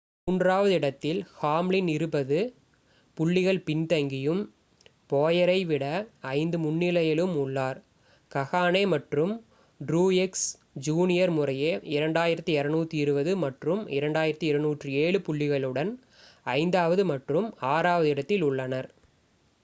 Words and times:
மூன்றாவது 0.21 0.71
இடத்தில் 0.75 1.19
ஹாம்லின் 1.39 1.89
இருபது 1.93 2.37
புள்ளிகள் 3.17 3.59
பின்தங்கியும் 3.67 4.39
போயரை 5.09 5.57
விட 5.65 5.83
ஐந்து 6.31 6.57
முன்னிலையிலும் 6.63 7.33
உள்ளார் 7.43 7.79
கஹ்னே 8.31 8.83
மற்றும் 8.93 9.33
ட்ரூயெக்ஸ் 9.81 10.47
ஜூனியர் 10.79 11.33
முறையே 11.37 11.71
2,220 11.93 13.37
மற்றும் 13.43 13.83
2,207 13.99 15.23
புள்ளிகளுடன் 15.27 15.93
ஐந்தாவது 16.55 17.05
மற்றும் 17.13 17.47
ஆறாவது 17.71 18.09
இடத்தில் 18.15 18.45
உள்ளனர் 18.49 18.89